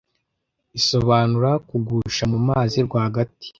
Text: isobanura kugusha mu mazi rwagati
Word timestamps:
isobanura 0.79 1.51
kugusha 1.67 2.23
mu 2.31 2.39
mazi 2.47 2.77
rwagati 2.87 3.47